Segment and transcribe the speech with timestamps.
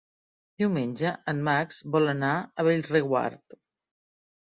[0.63, 3.61] Diumenge en Max vol anar a Bellreguard.